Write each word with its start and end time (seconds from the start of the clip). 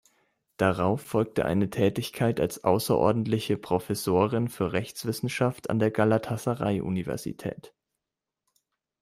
Darauf 0.57 1.03
folgte 1.03 1.45
eine 1.45 1.69
Tätigkeit 1.69 2.39
als 2.39 2.63
außerordentliche 2.63 3.55
Professorin 3.55 4.47
für 4.47 4.73
Rechtswissenschaft 4.73 5.69
an 5.69 5.77
der 5.77 5.91
Galatasaray-Universität. 5.91 7.75